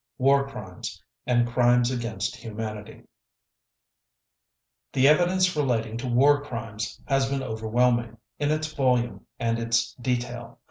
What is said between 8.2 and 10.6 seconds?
in its volume and its detail.